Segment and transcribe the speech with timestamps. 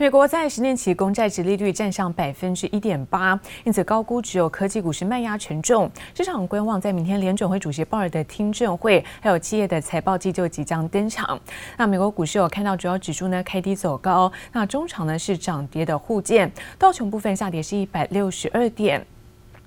[0.00, 5.90] 美国在十年期公债殖利率站上百分之一点八，因此高估只有科技股市卖压沉重。
[6.14, 11.38] 市场观望在明天联准会主席鲍尔的听证会，还有企业的财报季就即将登场。
[11.76, 19.06] 那美国股市有看到主要指数呢开低走高，那中场呢是涨跌的互见，道琼部分下跌是一百六十二点。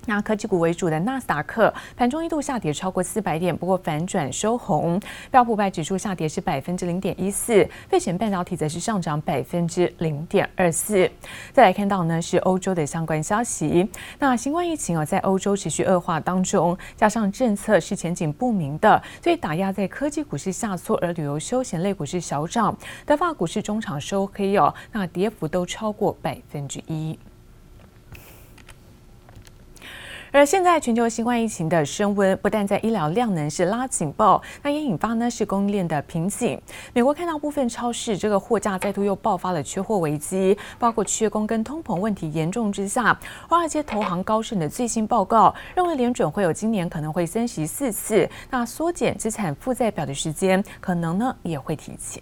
[0.06, 5.00] 那科技股为主的纳斯达克盘中一度下跌超过四百点，不过反转收红。
[5.30, 11.10] 标普百指数下跌是百分之零点一四，费城半导体则是上涨百分之零点二四。
[11.52, 22.76] 再来看到呢是欧洲的相关消息，那新冠疫情啊在欧洲持续恶化当中，加上政策是前景不明的，所以打压在科技股市下挫，而旅游休闲类股市小涨。
[23.06, 27.18] 德法股市中场收黑哦，那跌幅都超过百分之一。
[30.34, 36.60] 而现在全球新冠疫情的升温，不但在医疗量能是拉警报，那也引发呢是供应链的瓶颈。
[36.92, 43.16] 美国看到部分超市这个货架再度又爆发了缺货危机，包括缺工跟通膨问题严重之下，
[43.48, 52.20] 华尔街投行高盛的最新报告认为，联准会有今年可能会升息四次，那缩减资产负债表的时间可能呢也会提前。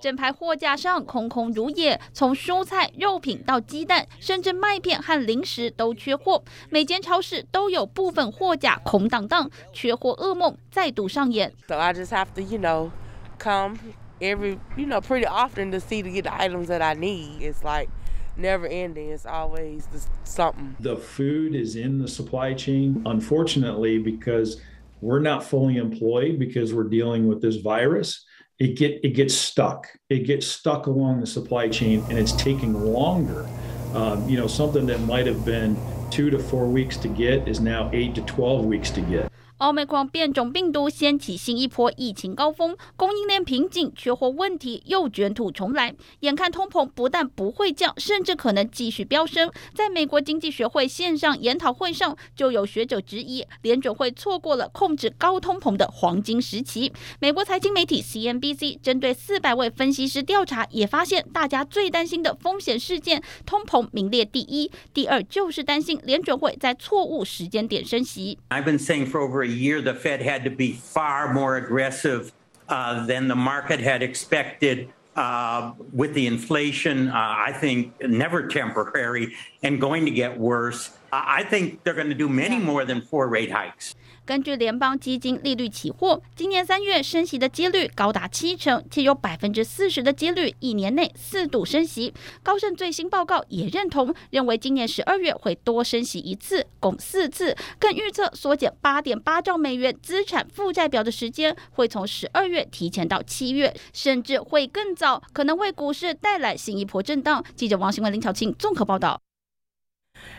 [0.00, 6.42] 整排货架上空空如也，从蔬菜、肉品到鸡蛋，甚至麦片和零食都缺货。
[6.70, 11.52] 每间超市都有部分货架空荡荡，缺货噩梦再度上演。
[11.68, 12.90] So I just have to, you know,
[13.38, 13.78] come
[14.20, 17.40] every, you know, pretty often to see to get the items that I need.
[17.42, 17.88] It's like
[18.36, 19.10] never ending.
[19.10, 19.82] It's always
[20.24, 20.76] something.
[20.80, 24.60] The food is in the supply chain, unfortunately, because
[25.02, 28.24] we're not fully employed because we're dealing with this virus.
[28.60, 29.88] It get it gets stuck.
[30.10, 33.48] It gets stuck along the supply chain, and it's taking longer.
[33.94, 35.80] Um, you know, something that might have been
[36.10, 39.32] two to four weeks to get is now eight to twelve weeks to get.
[39.60, 45.94] 奥密克戎变种病毒掀起新一波疫情高峰，供应链瓶颈、缺货问题又卷土重来。
[46.20, 49.52] 眼看通膨不但不会降，甚至可能继续飙升。
[49.74, 56.90] 在美国经济学会线上研讨会上，就有学者质疑，联准会错过了控制高通膨的黄金时期。
[57.20, 68.38] 美国财经媒体 CNBC 针对四百位分析师调查，也发现大家最担心的风险事件，通膨名列第一，第二就是担心联准会在错误时间点升息。
[68.48, 72.32] I've been saying for over year the Fed had to be far more aggressive
[72.68, 74.88] uh, than the market had expected.
[75.16, 80.90] Uh, with the inflation, uh, I think never temporary and going to get worse.
[81.10, 83.92] I think they're going to do many more than four rate hikes.
[84.24, 92.14] 根据联邦基金利率期货，今年三月升息的几率高达七成，且有百分之四十的几率一年内四度升息。
[92.42, 107.44] 高盛最新报告也认同，认为今年十二月会多升息一次，共四次，更预测缩减八点八兆美元资产负债表的时间会从十二月提前到七月，甚至会更早，可能为股市带来新一波震荡。
[107.56, 109.20] 记者王新文、林巧清综合报道。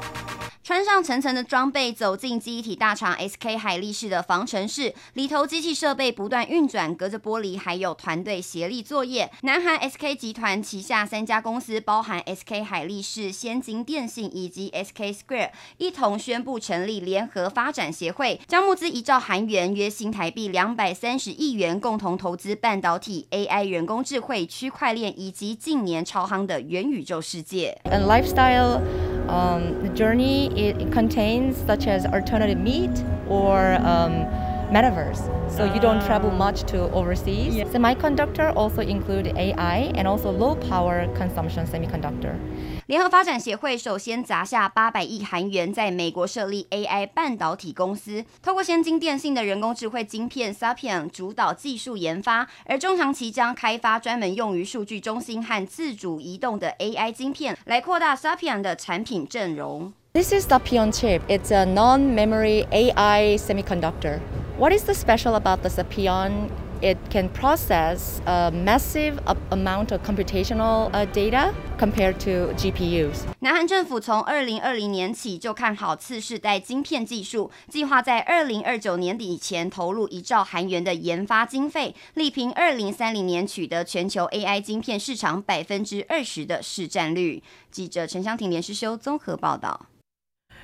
[0.77, 9.31] 穿上层层的装备，走进机体大厂 SK 海力士的防尘室，里头机器设备不断运转，隔着玻璃还有团队协力作业。
[9.41, 15.49] 南韩 SK 集团旗下三家公司，包含 SK 海力士、先进电信以及 SK Square，
[15.79, 27.81] 一同宣布成立联合发展协会，将募资一兆韩元（约新台币两百三十亿元），共同投资半导体、AI、人工智慧、区块链以及近年超夯的元宇宙世界。
[27.85, 28.79] And lifestyle,
[29.29, 30.47] um, the journey.
[30.59, 34.25] It contains such as alternative meat or um,
[34.72, 35.20] metaverse.
[35.49, 37.55] So you don't travel much to overseas.
[37.55, 37.67] Yeah.
[37.67, 42.34] Semiconductor also include AI and also low power consumption semiconductor.
[42.87, 59.93] 联合发展协会首先砸下八百亿韩元，在美国设立 AI 半导体公司，透过先进电信的人工智慧晶片 Sapien 主导技术研发，而中长期将开发专门用于数据中心和自主移动的 AI 晶片，来扩大 Sapien 的产品阵容。
[60.12, 61.20] This is Sapien chip.
[61.29, 64.19] It's a non-memory AI semiconductor.
[64.57, 66.50] What is the special about the Sapien
[66.81, 69.19] it can process a massive
[69.51, 73.19] amount of computational data compared to GPUs.
[73.42, 87.44] 南韩政府从二零二零年起就看好次世代晶片技术，计划在二零二九年底前投入一兆韩元的研发经费，力拼二零三零年取得全球 AI 晶片市场百分之二十的市占率。
[87.69, 89.86] 记者陈湘婷、连诗修综合报道。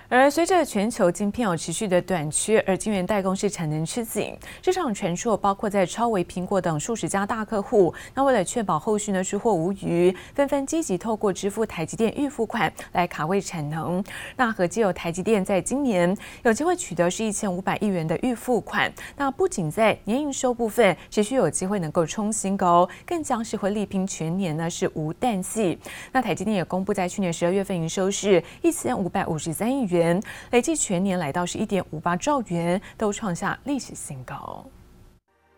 [0.09, 14.03] 而随着全球晶片有持续的短缺，而晶圆代工是产能吃紧，市场传出包括在超微、苹果等数十家大客户，那为了确保后续呢出货无虞，纷纷积极透过支付台积电预付款来卡位产能。
[14.35, 25.79] 那合计有台积电在今年有机会取得是一千五百亿元的预付款，那不仅在年营收部分持续有机会能够冲新高，更将是会力拼全年呢是无淡季。
[26.11, 30.02] 那台积电也公布在去年十二月份营收是一千五百五十三亿元。
[30.50, 34.66] 累计全年来到是一点五八兆元，都创下历史新高。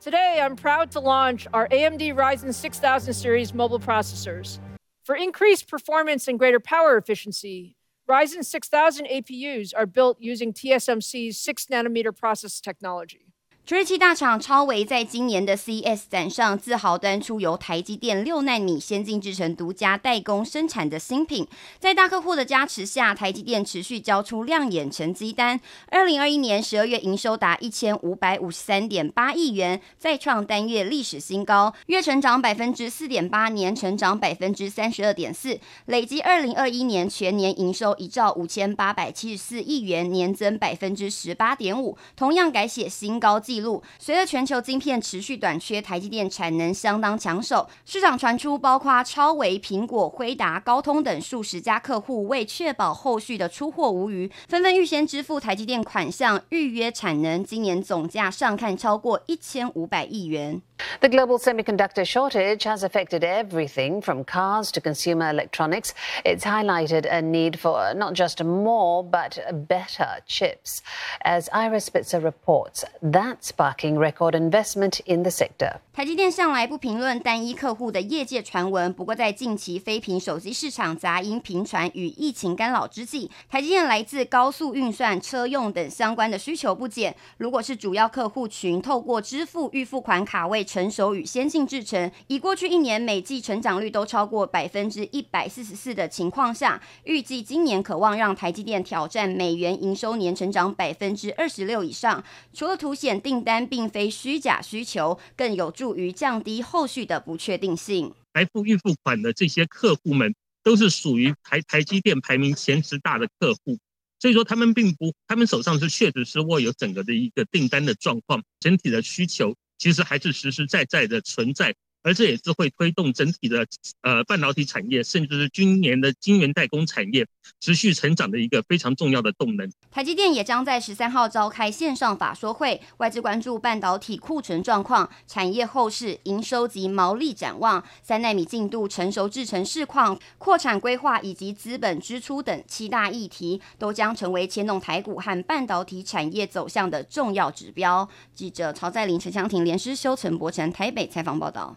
[0.03, 4.59] Today, I'm proud to launch our AMD Ryzen 6000 series mobile processors.
[5.05, 7.77] For increased performance and greater power efficiency,
[8.07, 13.24] Ryzen 6000 APUs are built using TSMC's 6 nanometer process technology.
[13.66, 21.48] 处理器大厂超维在今年的 CS 展上自豪端出由台积电六奈米先进制程独家代工生产的新品，
[21.80, 25.60] 在大客户的加持下，台积电持续交出亮眼成绩单。
[25.88, 43.55] 二零二一年十二月营收达一千五百五十三点八亿元，再创单月历史新高，月成长百分之四点八，年成长百分之三十二点四，累计二零二一年全年营收一兆五千八百七十四亿元，年增百分之十八点五，同样改写新高纪。
[43.56, 43.82] 记录。
[43.98, 47.66] 随着全球晶片持续短缺，台积电产能相当抢手。
[47.86, 57.42] 市场传出，包括超维、苹果、辉达、高通等数十家客户，为确保后续的出货无虞，纷纷预先支付台积电款项，预约产能。
[57.42, 60.62] 今年总价上看超过一千五百亿元。
[61.02, 65.94] The global semiconductor shortage has affected everything from cars to consumer electronics.
[66.24, 70.82] It's highlighted a need for not just more, but better chips.
[71.22, 75.80] As Ira Spitzer reports, that's sparking record investment in the sector.
[75.96, 87.16] 台积电向来不评论单一客户的业界传闻，不过在近期非苹手机市场杂音频传与疫情干扰之际，台积电来自高速运算、车用等相关的需求不减。
[87.38, 102.22] 如果是主要客户群透过支付预付款卡位成熟与先进制程，以过去一年每季成长率都超过百分之一百四十四的情况下，预计今年可望让台积电挑战美元营收年成长百分之二十六以上。
[102.54, 105.85] 除了凸显订单并非虚假需求，更有助。
[105.86, 108.12] 助于降低后续的不确定性。
[108.34, 110.34] 来付预付款的这些客户们，
[110.64, 113.78] 都是属于台台积电排名前十大的客户，
[114.20, 121.76] 所以说他们并不，他们手上是确实是握有整个的一个订单的状况，整体的需求其实还是实实在在的存在。
[122.06, 123.66] 而这也是会推动整体的
[124.04, 127.26] 呃半导体产业，甚至是今年的晶圆代工产业
[127.60, 129.68] 持续成长的一个非常重要的动能。
[129.90, 148.08] 台积电也将在十三号召开线上法说会，外资关注半导体库存状况、产业后市、营收及毛利展望、三奈米进度、成熟制程市况、扩产规划以及资本支出等七大议题，都将成为牵动台股和半导体产业走向的重要指标。
[148.36, 151.76] 记者曹在林、陈湘婷、连诗修、陈柏成台北采访报道。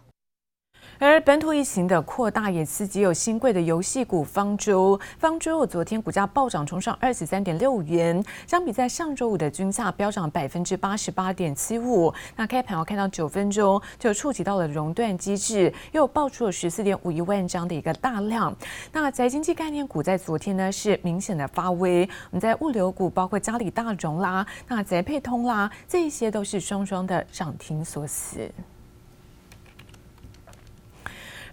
[1.00, 12.12] 而本土疫情的扩大也刺激有新贵的游戏股方舟，方舟昨天股价暴涨，冲上二十三点六元，相比在上周五的均价飙涨百分之八十八点七五。
[12.34, 18.52] 那开盘我看到九分钟就触及到了熔断机制，又爆出了十四点五一万张的一个大量。
[18.90, 28.50] 那宅经济概念股在昨天呢是明显的发威，我们在物流股包括嘉里大荣啦、那宅配通啦，这一些都是双双的涨停锁死。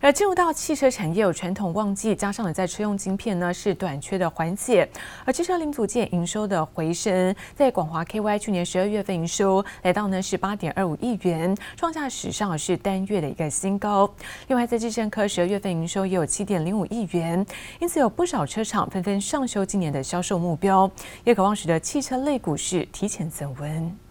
[0.06, 4.88] 而进入到汽车产业有传统旺季，加上了在车用晶片呢是短缺的环节，
[5.26, 14.08] 而汽车零组件营收的回升，在广华 KY 去年十二月份营收来到呢是八点二五亿元，创下史上是单月的一个新高。
[14.48, 17.44] 另外在智胜科十二月份营收也有七点零五亿元，
[17.80, 20.88] 因此有不少车厂纷纷上修今年的销售目标，
[21.24, 24.05] 也渴望使得汽车类股市提前增温。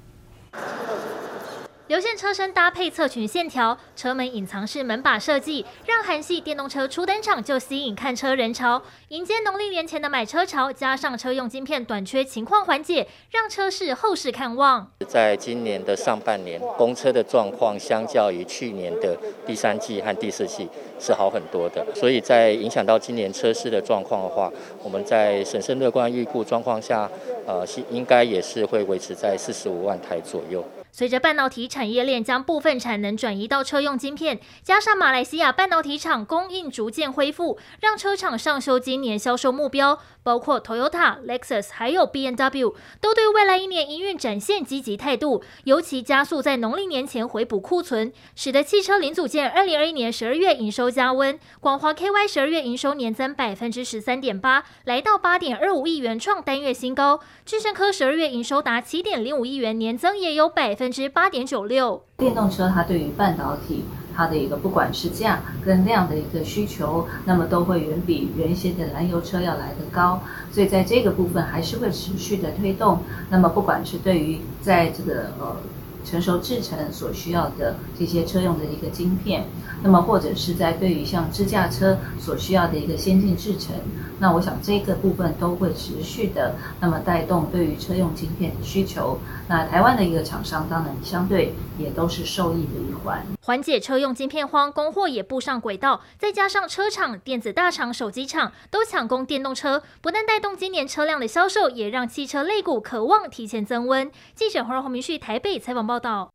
[1.95, 8.83] 流线车身搭配侧裙线条，车门隐藏式门把设计，让韩系电动车初登场就吸引看车人潮。
[9.11, 14.91] 迎接农历年前的买车潮，加上车用晶片短缺情况缓解，让车市后市看旺。
[15.07, 27.09] 在今年的上半年，公车的状况相较于去年的第三季和第四季是好很多的，所以在影响到今年车市的状况的话，我们在审慎乐观预估状况下，
[27.47, 30.65] 呃，应该也是会维持在四十五万台左右。
[30.97, 39.99] 随着半导体产业链将部分产能转移到车用晶片，加上马来西亚半导体厂供应逐渐恢复，让车厂上修今年销售目标。
[40.23, 51.39] 包括 Toyota、Lexus 还有 BMW 都对未来一年营运展现积极态度，尤其加速在农历年前回补库存，使得汽车零组件二零二一年十二月营收加温。
[51.61, 57.21] 广华 KY 十二月营收年增百分之十三点八，来到八点二五亿元，创单月新高。
[57.45, 62.03] 智胜科十二月营收达七点零五亿元，年增也有百分分之八点九六。
[62.19, 63.85] 电动车它对于半导体。
[64.17, 70.21] 它的一个不管是价跟量的一个需求，那么都会远比原先的燃油车要来得高，
[70.53, 73.01] 所以在这个部分还是会持续的推动。
[73.29, 75.57] 那么不管是对于在这个呃
[76.05, 79.45] 成熟制程所需要的这些车用的一个晶片，
[79.83, 83.75] 那么或者是在对于像自驾车所需要的一个先进制程。
[84.21, 89.19] 那我想这个部分都会持续的，那么带动对于车用晶片的需求。
[89.49, 93.25] 那台湾的一个厂商当然相对也都是受益的一环。
[93.43, 104.11] 缓解车用晶片荒，供货也步上轨道，再加上车厂、电子大厂、手机厂都抢攻电动车，不但带动今年车辆的销售，也让汽车类股渴望提前增温。
[104.35, 106.31] 记者黄荣宏、明旭台北采访报道。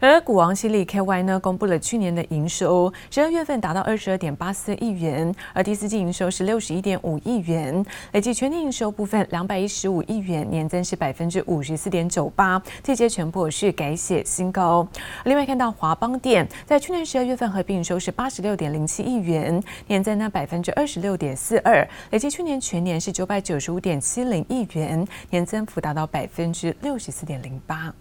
[0.00, 14.86] 而股王矽力 KY 呢，公布了去年的营收，十二月份达到二十二点八四亿元，而第四季营收是六十一点五亿元，累计全年营收部分两百一十五亿元，年增是百分之五十四点九八，这些全部是改写新高。
[15.24, 27.92] 另外看到华邦电在去年十二月份合并营收是八十六点零七亿元，年增呢百分之二十六点四二，累计去年全年是九百九十五点七零亿元，年增幅达到百分之六十四点零八。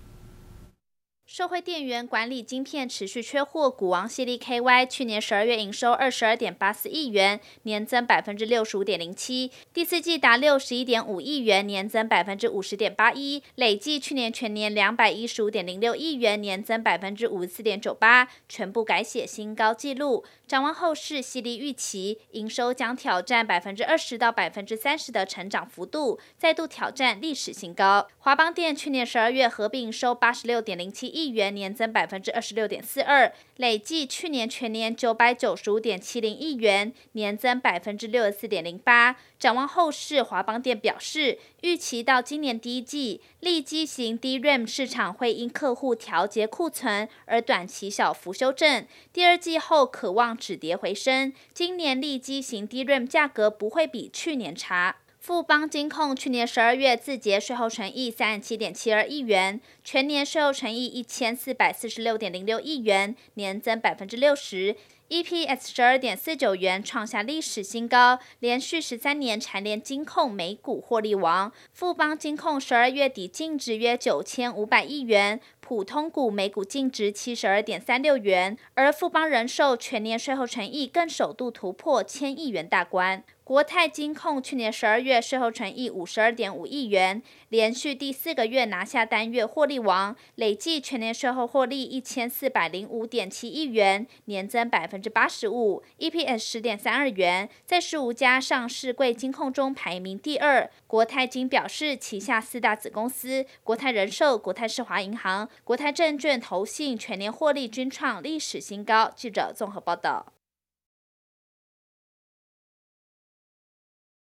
[1.28, 20.24] 社会电源管理晶片持续缺货，股王矽力 KY 去年十二月营收二十二点八四亿元，年增百分之六十五点零七，第四季达六十一点五亿元，年增百分之五十点八一，累计去年全年两百一十五点零六亿元，年增百分之五十四点九八，全部改写新高纪录。
[20.48, 28.08] 展望后市，矽力预期营收将挑战百分之二十到百分之三十的成长幅度，再度挑战历史新高。
[28.20, 39.16] 华邦电去年十二月合并营收八十六点零七亿亿元，年增百分之二十六点四二，累计去年全年九百九十五点七零亿元，年增百分之六十四点零八。
[39.40, 51.34] 展望后市，华邦电表示，预期到今年第一季，利基型 DRAM 市场会因客户调节库存而短期小幅修正，第二季后可望止跌回升。
[51.54, 54.98] 今年利基型 DRAM 价格不会比去年差。
[55.28, 64.78] 富邦金控去年十二月自结税后纯益三十七点七二亿元，全年税后纯益一千四百四十六点零六亿元，年增百分之六十。
[65.10, 71.52] EPS 十二点四九元，创下历史新高，连续十三年蝉联金控美股获利王。
[71.74, 83.22] 富邦金控十二月底净值约九千五百亿元，普通股每股净值七十二点三六元，而富邦人寿全年税后纯益更首度突破千亿元大关。
[83.44, 100.70] 国泰金控去年十二月税后纯益五十二点五亿元，连续第四个月拿下单月获利王，累计全年税后获利一千四百零五点七亿元，年增百分之八十五，EPS 十点三二元，在十五家上市柜金控中排名第二。
[100.86, 109.12] 国泰金表示，旗下四大子公司国泰人寿、国泰世华银行、国泰证券投信全年获利均创历史新高。
[109.16, 110.37] 记者综合报道。